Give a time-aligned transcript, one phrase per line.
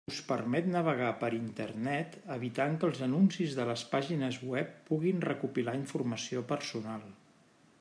[0.11, 5.79] Us permet navegar per Internet evitant que els anuncis de les pàgines web puguin recopilar
[5.83, 7.09] informació personal.